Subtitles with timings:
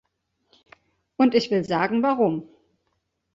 [1.15, 2.49] Und ich will sagen, warum.